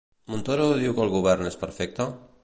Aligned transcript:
Montoro 0.35 0.63
diu 0.79 0.95
que 0.99 1.03
el 1.05 1.11
govern 1.17 1.49
és 1.51 1.59
perfecte? 1.65 2.09